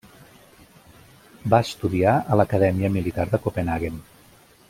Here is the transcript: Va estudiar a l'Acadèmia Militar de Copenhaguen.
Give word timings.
Va 1.55 1.59
estudiar 1.67 2.15
a 2.35 2.39
l'Acadèmia 2.41 2.91
Militar 2.97 3.27
de 3.35 3.43
Copenhaguen. 3.47 4.01